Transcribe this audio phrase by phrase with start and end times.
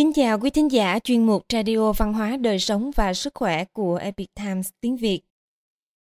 [0.00, 3.64] Kính chào quý thính giả chuyên mục Radio Văn hóa Đời sống và Sức khỏe
[3.64, 5.20] của Epic Times tiếng Việt.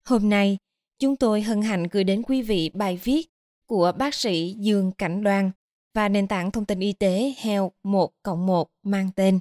[0.05, 0.57] Hôm nay,
[0.99, 3.29] chúng tôi hân hạnh gửi đến quý vị bài viết
[3.65, 5.51] của bác sĩ Dương Cảnh Đoan
[5.93, 9.39] và nền tảng thông tin y tế Health 1 cộng 1 mang tên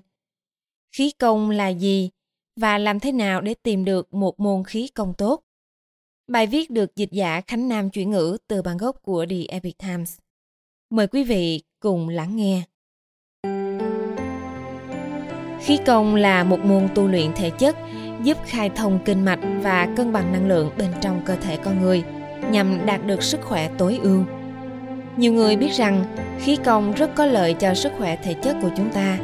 [0.93, 2.11] Khí công là gì
[2.57, 5.43] và làm thế nào để tìm được một môn khí công tốt?
[6.27, 9.79] Bài viết được dịch giả Khánh Nam chuyển ngữ từ bản gốc của The Epic
[9.79, 10.19] Times.
[10.91, 12.63] Mời quý vị cùng lắng nghe.
[15.69, 17.77] Khí công là một môn tu luyện thể chất
[18.23, 21.83] giúp khai thông kinh mạch và cân bằng năng lượng bên trong cơ thể con
[21.83, 22.03] người
[22.51, 24.23] nhằm đạt được sức khỏe tối ưu.
[25.17, 26.05] Nhiều người biết rằng
[26.39, 29.19] khí công rất có lợi cho sức khỏe thể chất của chúng ta.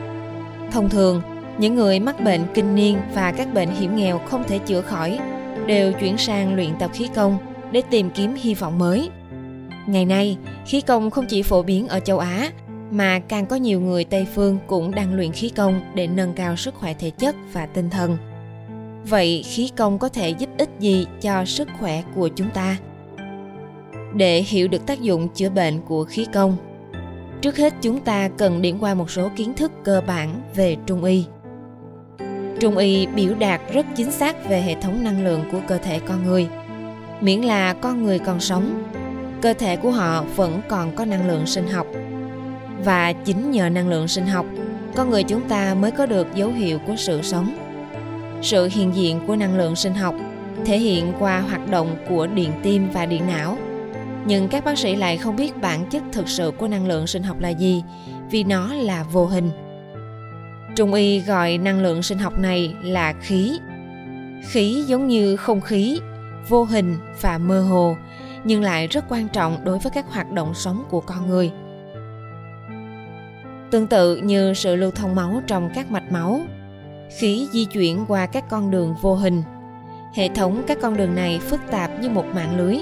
[0.72, 1.22] Thông thường,
[1.58, 5.18] những người mắc bệnh kinh niên và các bệnh hiểm nghèo không thể chữa khỏi
[5.66, 7.38] đều chuyển sang luyện tập khí công
[7.72, 9.10] để tìm kiếm hy vọng mới.
[9.86, 12.50] Ngày nay, khí công không chỉ phổ biến ở châu Á
[12.90, 16.56] mà càng có nhiều người Tây phương cũng đang luyện khí công để nâng cao
[16.56, 18.16] sức khỏe thể chất và tinh thần.
[19.08, 22.76] Vậy khí công có thể giúp ích gì cho sức khỏe của chúng ta?
[24.14, 26.56] Để hiểu được tác dụng chữa bệnh của khí công,
[27.40, 31.04] trước hết chúng ta cần điểm qua một số kiến thức cơ bản về trung
[31.04, 31.24] y.
[32.60, 36.00] Trung y biểu đạt rất chính xác về hệ thống năng lượng của cơ thể
[36.08, 36.48] con người.
[37.20, 38.82] Miễn là con người còn sống,
[39.42, 41.86] cơ thể của họ vẫn còn có năng lượng sinh học.
[42.84, 44.46] Và chính nhờ năng lượng sinh học,
[44.96, 47.54] con người chúng ta mới có được dấu hiệu của sự sống.
[48.42, 50.14] Sự hiện diện của năng lượng sinh học
[50.64, 53.58] thể hiện qua hoạt động của điện tim và điện não.
[54.26, 57.22] Nhưng các bác sĩ lại không biết bản chất thực sự của năng lượng sinh
[57.22, 57.82] học là gì
[58.30, 59.50] vì nó là vô hình
[60.76, 63.58] Trung y gọi năng lượng sinh học này là khí.
[64.44, 66.00] Khí giống như không khí,
[66.48, 67.96] vô hình và mơ hồ,
[68.44, 71.50] nhưng lại rất quan trọng đối với các hoạt động sống của con người.
[73.74, 76.40] Tương tự như sự lưu thông máu trong các mạch máu,
[77.18, 79.42] khí di chuyển qua các con đường vô hình.
[80.14, 82.76] Hệ thống các con đường này phức tạp như một mạng lưới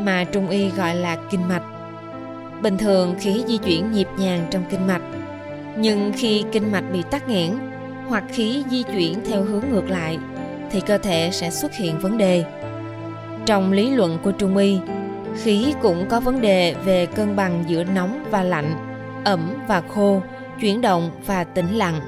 [0.00, 1.62] mà trung y gọi là kinh mạch.
[2.62, 5.02] Bình thường khí di chuyển nhịp nhàng trong kinh mạch
[5.76, 7.50] nhưng khi kinh mạch bị tắc nghẽn
[8.08, 10.18] hoặc khí di chuyển theo hướng ngược lại
[10.70, 12.44] thì cơ thể sẽ xuất hiện vấn đề
[13.46, 14.78] trong lý luận của trung y
[15.42, 18.91] khí cũng có vấn đề về cân bằng giữa nóng và lạnh
[19.24, 20.22] ẩm và khô
[20.60, 22.00] chuyển động và tĩnh lặng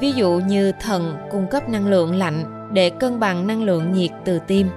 [0.00, 4.10] ví dụ như thận cung cấp năng lượng lạnh để cân bằng năng lượng nhiệt
[4.24, 4.68] từ tim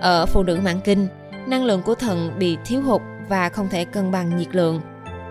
[0.00, 1.08] ở phụ nữ mãn kinh
[1.46, 4.80] năng lượng của thận bị thiếu hụt và không thể cân bằng nhiệt lượng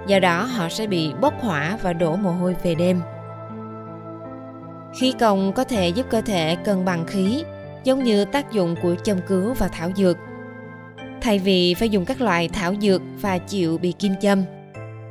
[0.08, 3.02] do đó họ sẽ bị bốc hỏa và đổ mồ hôi về đêm.
[5.00, 7.44] Khí công có thể giúp cơ thể cân bằng khí,
[7.84, 10.18] giống như tác dụng của châm cứu và thảo dược.
[11.22, 14.44] Thay vì phải dùng các loại thảo dược và chịu bị kim châm,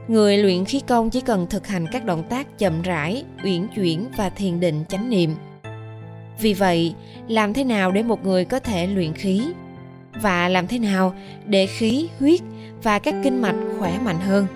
[0.08, 4.08] người luyện khí công chỉ cần thực hành các động tác chậm rãi, uyển chuyển
[4.16, 5.34] và thiền định chánh niệm.
[6.40, 6.94] Vì vậy,
[7.28, 9.42] làm thế nào để một người có thể luyện khí?
[10.22, 11.14] Và làm thế nào
[11.46, 12.40] để khí, huyết
[12.82, 14.46] và các kinh mạch khỏe mạnh hơn?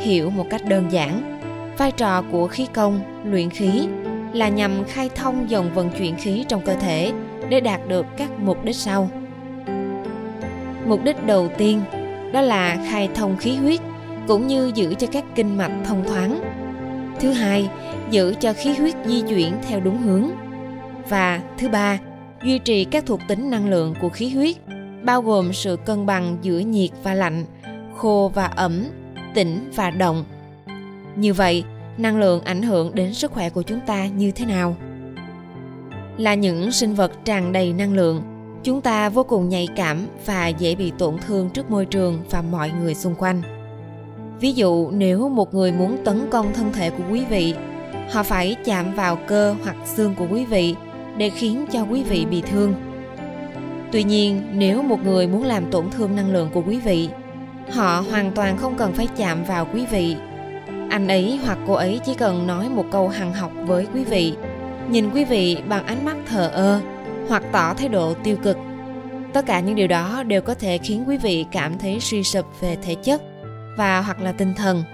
[0.00, 1.38] hiểu một cách đơn giản
[1.78, 3.88] vai trò của khí công luyện khí
[4.32, 7.12] là nhằm khai thông dòng vận chuyển khí trong cơ thể
[7.48, 9.10] để đạt được các mục đích sau
[10.86, 11.80] mục đích đầu tiên
[12.32, 13.80] đó là khai thông khí huyết
[14.28, 16.40] cũng như giữ cho các kinh mạch thông thoáng
[17.20, 17.70] thứ hai
[18.10, 20.30] giữ cho khí huyết di chuyển theo đúng hướng
[21.08, 21.98] và thứ ba
[22.44, 24.56] duy trì các thuộc tính năng lượng của khí huyết
[25.02, 27.44] bao gồm sự cân bằng giữa nhiệt và lạnh
[27.96, 28.84] khô và ẩm
[29.34, 30.24] tĩnh và động.
[31.16, 31.64] Như vậy,
[31.98, 34.76] năng lượng ảnh hưởng đến sức khỏe của chúng ta như thế nào?
[36.16, 38.22] Là những sinh vật tràn đầy năng lượng,
[38.62, 42.42] chúng ta vô cùng nhạy cảm và dễ bị tổn thương trước môi trường và
[42.42, 43.42] mọi người xung quanh.
[44.42, 47.54] Ví dụ nếu một người muốn tấn công thân thể của quý vị,
[48.10, 50.74] họ phải chạm vào cơ hoặc xương của quý vị
[51.16, 52.74] để khiến cho quý vị bị thương.
[53.92, 57.08] Tuy nhiên, nếu một người muốn làm tổn thương năng lượng của quý vị
[57.72, 60.16] họ hoàn toàn không cần phải chạm vào quý vị.
[60.90, 64.34] Anh ấy hoặc cô ấy chỉ cần nói một câu hằng học với quý vị
[64.90, 66.80] nhìn quý vị bằng ánh mắt thờ ơ
[67.28, 68.56] hoặc tỏ thái độ tiêu cực.
[69.32, 72.46] Tất cả những điều đó đều có thể khiến quý vị cảm thấy suy sụp
[72.60, 73.31] về thể chất
[73.76, 74.84] và hoặc là tinh thần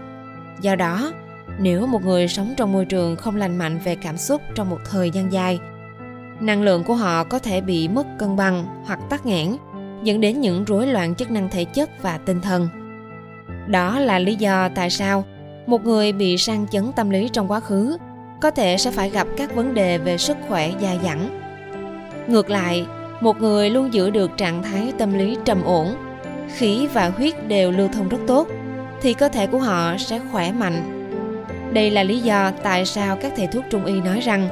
[0.60, 1.12] do đó
[1.58, 4.78] nếu một người sống trong môi trường không lành mạnh về cảm xúc trong một
[4.90, 5.60] thời gian dài
[6.40, 9.56] năng lượng của họ có thể bị mất cân bằng hoặc tắc nghẽn
[10.02, 12.68] dẫn đến những rối loạn chức năng thể chất và tinh thần.
[13.66, 15.24] Đó là lý do tại sao
[15.66, 17.96] một người bị sang chấn tâm lý trong quá khứ
[18.40, 21.40] có thể sẽ phải gặp các vấn đề về sức khỏe dài dẳng.
[22.26, 22.86] Ngược lại,
[23.20, 25.96] một người luôn giữ được trạng thái tâm lý trầm ổn,
[26.54, 28.48] khí và huyết đều lưu thông rất tốt,
[29.02, 30.94] thì cơ thể của họ sẽ khỏe mạnh.
[31.72, 34.48] Đây là lý do tại sao các thầy thuốc trung y nói rằng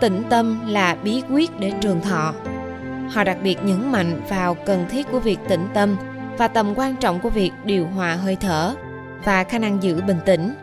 [0.00, 2.34] tĩnh tâm là bí quyết để trường thọ.
[3.10, 5.96] Họ đặc biệt nhấn mạnh vào cần thiết của việc tĩnh tâm
[6.38, 8.74] và tầm quan trọng của việc điều hòa hơi thở
[9.24, 10.54] và khả năng giữ bình tĩnh.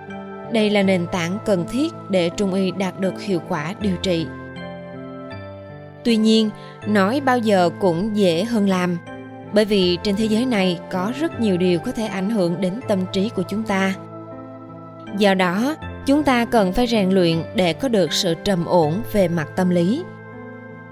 [0.52, 4.28] Đây là nền tảng cần thiết để trung y đạt được hiệu quả điều trị.
[6.04, 6.50] Tuy nhiên,
[6.88, 8.98] nói bao giờ cũng dễ hơn làm,
[9.54, 12.74] bởi vì trên thế giới này có rất nhiều điều có thể ảnh hưởng đến
[12.88, 13.96] tâm trí của chúng ta.
[15.18, 15.76] Do đó,
[16.06, 19.70] chúng ta cần phải rèn luyện để có được sự trầm ổn về mặt tâm
[19.70, 20.04] lý.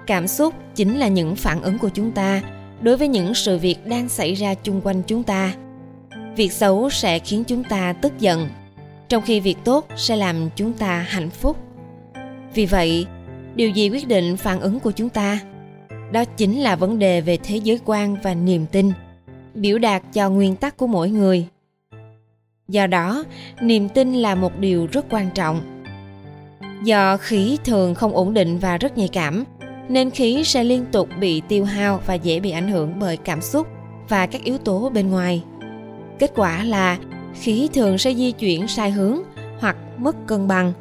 [0.08, 2.42] Cảm xúc chính là những phản ứng của chúng ta
[2.82, 5.54] đối với những sự việc đang xảy ra chung quanh chúng ta.
[6.36, 8.50] Việc xấu sẽ khiến chúng ta tức giận,
[9.10, 11.58] trong khi việc tốt sẽ làm chúng ta hạnh phúc.
[12.54, 13.06] Vì vậy,
[13.56, 15.40] điều gì quyết định phản ứng của chúng ta
[16.12, 18.92] đó chính là vấn đề về thế giới quan và niềm tin,
[19.54, 21.48] biểu đạt cho nguyên tắc của mỗi người.
[22.68, 23.24] Do đó,
[23.62, 25.84] niềm tin là một điều rất quan trọng.
[26.84, 29.44] Do khí thường không ổn định và rất nhạy cảm,
[29.90, 33.42] nên khí sẽ liên tục bị tiêu hao và dễ bị ảnh hưởng bởi cảm
[33.42, 33.68] xúc
[34.10, 35.44] và các yếu tố bên ngoài.
[36.20, 36.98] Kết quả là,
[37.34, 39.20] khí thường sẽ di chuyển sai hướng
[39.60, 40.74] hoặc mất cân bằng.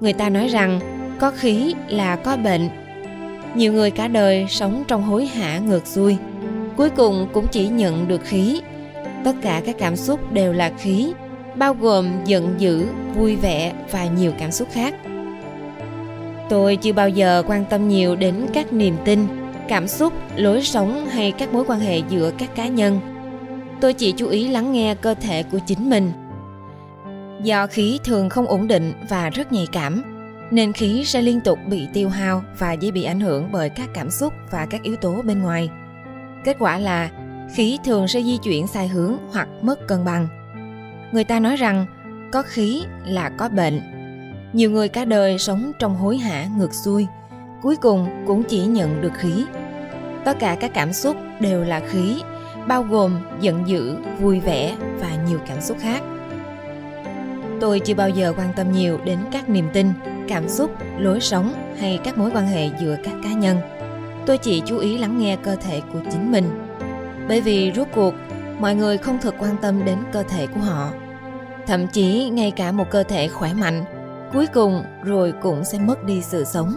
[0.00, 0.80] Người ta nói rằng,
[1.20, 2.68] có khí là có bệnh
[3.56, 6.16] nhiều người cả đời sống trong hối hả ngược xuôi.
[6.76, 8.60] Cuối cùng cũng chỉ nhận được khí.
[9.24, 11.12] Tất cả các cảm xúc đều là khí,
[11.56, 14.94] bao gồm giận dữ, vui vẻ và nhiều cảm xúc khác.
[16.48, 19.26] Tôi chưa bao giờ quan tâm nhiều đến các niềm tin,
[19.68, 23.00] cảm xúc, lối sống hay các mối quan hệ giữa các cá nhân.
[23.80, 26.12] Tôi chỉ chú ý lắng nghe cơ thể của chính mình.
[27.42, 30.11] Do khí thường không ổn định và rất nhạy cảm
[30.52, 33.88] nên khí sẽ liên tục bị tiêu hao và dễ bị ảnh hưởng bởi các
[33.94, 35.70] cảm xúc và các yếu tố bên ngoài.
[36.44, 37.10] Kết quả là
[37.54, 40.28] khí thường sẽ di chuyển sai hướng hoặc mất cân bằng.
[41.12, 41.86] Người ta nói rằng
[42.32, 43.80] có khí là có bệnh.
[44.52, 47.06] Nhiều người cả đời sống trong hối hả ngược xuôi,
[47.62, 49.44] cuối cùng cũng chỉ nhận được khí.
[50.24, 52.22] Tất cả các cảm xúc đều là khí,
[52.68, 56.02] bao gồm giận dữ, vui vẻ và nhiều cảm xúc khác.
[57.62, 59.92] Tôi chưa bao giờ quan tâm nhiều đến các niềm tin,
[60.28, 63.58] cảm xúc lối sống hay các mối quan hệ giữa các cá nhân.
[64.26, 66.44] Tôi chỉ chú ý lắng nghe cơ thể của chính mình.
[67.28, 68.14] Bởi vì rốt cuộc
[68.58, 70.90] mọi người không thực quan tâm đến cơ thể của họ.
[71.66, 73.84] Thậm chí ngay cả một cơ thể khỏe mạnh
[74.32, 76.74] cuối cùng rồi cũng sẽ mất đi sự sống.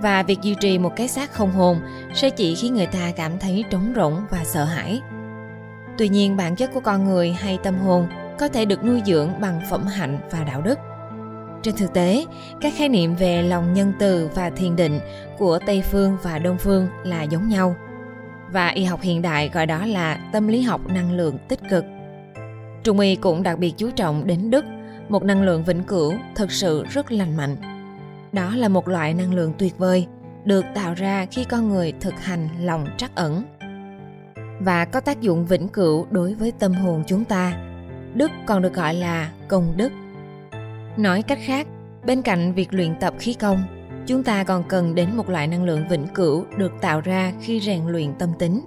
[0.00, 1.80] Và việc duy trì một cái xác không hồn
[2.14, 5.00] sẽ chỉ khiến người ta cảm thấy trống rỗng và sợ hãi.
[5.98, 9.40] Tuy nhiên bản chất của con người hay tâm hồn có thể được nuôi dưỡng
[9.40, 10.78] bằng phẩm hạnh và đạo đức
[11.62, 12.24] trên thực tế,
[12.60, 15.00] các khái niệm về lòng nhân từ và thiền định
[15.38, 17.76] của Tây phương và Đông phương là giống nhau.
[18.52, 21.84] Và y học hiện đại gọi đó là tâm lý học năng lượng tích cực.
[22.84, 24.64] Trung y cũng đặc biệt chú trọng đến đức,
[25.08, 27.56] một năng lượng vĩnh cửu thực sự rất lành mạnh.
[28.32, 30.06] Đó là một loại năng lượng tuyệt vời,
[30.44, 33.42] được tạo ra khi con người thực hành lòng trắc ẩn
[34.60, 37.67] và có tác dụng vĩnh cửu đối với tâm hồn chúng ta.
[38.14, 39.92] Đức còn được gọi là công đức
[40.98, 41.66] Nói cách khác,
[42.06, 43.62] bên cạnh việc luyện tập khí công,
[44.06, 47.60] chúng ta còn cần đến một loại năng lượng vĩnh cửu được tạo ra khi
[47.60, 48.60] rèn luyện tâm tính.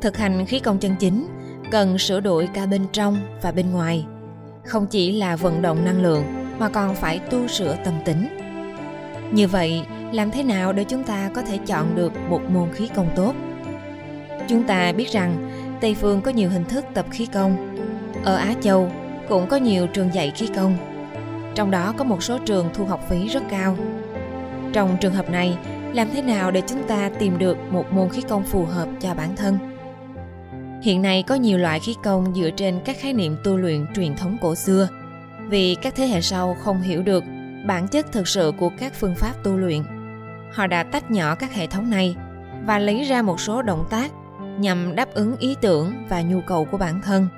[0.00, 1.26] Thực hành khí công chân chính
[1.70, 4.06] cần sửa đổi cả bên trong và bên ngoài,
[4.64, 6.24] không chỉ là vận động năng lượng
[6.58, 8.28] mà còn phải tu sửa tâm tính.
[9.32, 12.88] Như vậy, làm thế nào để chúng ta có thể chọn được một môn khí
[12.94, 13.34] công tốt?
[14.48, 17.76] Chúng ta biết rằng Tây phương có nhiều hình thức tập khí công.
[18.24, 18.90] Ở Á Châu
[19.28, 20.76] cũng có nhiều trường dạy khí công
[21.54, 23.76] trong đó có một số trường thu học phí rất cao.
[24.72, 25.58] Trong trường hợp này,
[25.94, 29.14] làm thế nào để chúng ta tìm được một môn khí công phù hợp cho
[29.14, 29.58] bản thân?
[30.82, 34.16] Hiện nay có nhiều loại khí công dựa trên các khái niệm tu luyện truyền
[34.16, 34.88] thống cổ xưa,
[35.48, 37.24] vì các thế hệ sau không hiểu được
[37.66, 39.82] bản chất thực sự của các phương pháp tu luyện.
[40.52, 42.16] Họ đã tách nhỏ các hệ thống này
[42.66, 44.12] và lấy ra một số động tác
[44.58, 47.28] nhằm đáp ứng ý tưởng và nhu cầu của bản thân.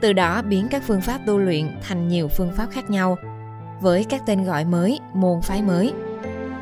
[0.00, 3.16] Từ đó biến các phương pháp tu luyện thành nhiều phương pháp khác nhau
[3.80, 5.92] với các tên gọi mới, môn phái mới.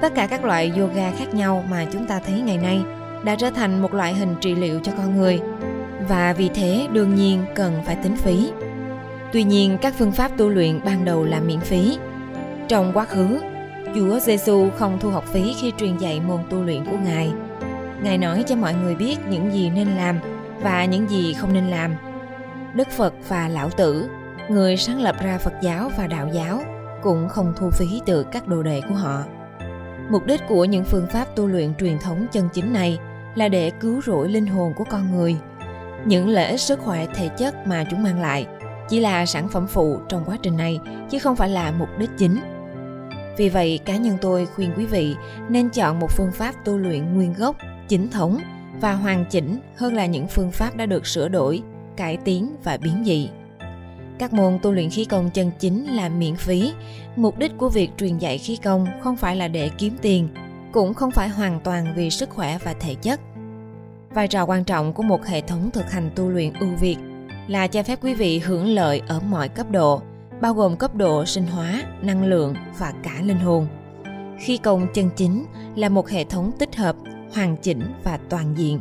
[0.00, 2.80] Tất cả các loại yoga khác nhau mà chúng ta thấy ngày nay
[3.24, 5.40] đã trở thành một loại hình trị liệu cho con người
[6.08, 8.50] và vì thế đương nhiên cần phải tính phí.
[9.32, 11.98] Tuy nhiên các phương pháp tu luyện ban đầu là miễn phí.
[12.68, 13.40] Trong quá khứ,
[13.94, 17.32] Chúa Giêsu không thu học phí khi truyền dạy môn tu luyện của Ngài.
[18.02, 20.18] Ngài nói cho mọi người biết những gì nên làm
[20.62, 21.94] và những gì không nên làm.
[22.76, 24.08] Đức Phật và Lão Tử,
[24.48, 26.62] người sáng lập ra Phật giáo và Đạo giáo,
[27.02, 29.24] cũng không thu phí từ các đồ đệ của họ.
[30.10, 32.98] Mục đích của những phương pháp tu luyện truyền thống chân chính này
[33.34, 35.36] là để cứu rỗi linh hồn của con người.
[36.04, 38.46] Những lợi ích sức khỏe thể chất mà chúng mang lại
[38.88, 40.80] chỉ là sản phẩm phụ trong quá trình này
[41.10, 42.40] chứ không phải là mục đích chính
[43.36, 45.16] vì vậy cá nhân tôi khuyên quý vị
[45.48, 47.56] nên chọn một phương pháp tu luyện nguyên gốc
[47.88, 48.38] chính thống
[48.80, 51.62] và hoàn chỉnh hơn là những phương pháp đã được sửa đổi
[51.96, 53.28] cải tiến và biến dị.
[54.18, 56.72] Các môn tu luyện khí công chân chính là miễn phí.
[57.16, 60.28] Mục đích của việc truyền dạy khí công không phải là để kiếm tiền,
[60.72, 63.20] cũng không phải hoàn toàn vì sức khỏe và thể chất.
[64.10, 66.96] Vai trò quan trọng của một hệ thống thực hành tu luyện ưu việt
[67.48, 70.02] là cho phép quý vị hưởng lợi ở mọi cấp độ,
[70.40, 73.66] bao gồm cấp độ sinh hóa, năng lượng và cả linh hồn.
[74.40, 75.44] Khí công chân chính
[75.76, 76.96] là một hệ thống tích hợp,
[77.34, 78.80] hoàn chỉnh và toàn diện